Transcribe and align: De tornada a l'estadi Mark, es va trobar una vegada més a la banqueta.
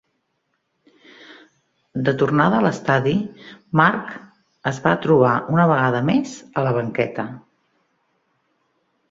De 2.07 2.13
tornada 2.21 2.57
a 2.59 2.63
l'estadi 2.67 3.13
Mark, 3.81 4.09
es 4.73 4.81
va 4.87 4.95
trobar 5.05 5.35
una 5.59 5.67
vegada 5.75 6.01
més 6.09 6.35
a 6.63 6.67
la 6.71 6.75
banqueta. 6.81 7.29